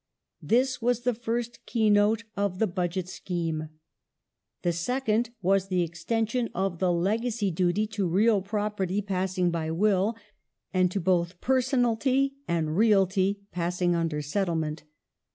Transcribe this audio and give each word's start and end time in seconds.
This 0.41 0.81
was 0.81 1.01
the 1.01 1.13
first 1.13 1.63
keynote 1.67 2.23
of 2.35 2.57
the 2.57 2.65
Budget 2.65 3.07
scheme. 3.07 3.69
The 4.63 4.73
second 4.73 5.29
was 5.43 5.67
the 5.67 5.83
extension 5.83 6.49
of 6.55 6.79
the 6.79 6.91
legacy 6.91 7.51
duty 7.51 7.85
to 7.85 8.07
real 8.07 8.41
property 8.41 9.03
passing 9.03 9.51
by 9.51 9.69
Will, 9.69 10.15
and 10.73 10.89
to 10.89 10.99
both 10.99 11.39
personalty 11.39 12.33
and 12.47 12.75
realty 12.75 13.41
passing 13.51 13.93
under 13.93 14.23
Settlement. 14.23 14.85